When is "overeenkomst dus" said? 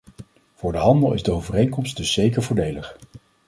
1.31-2.13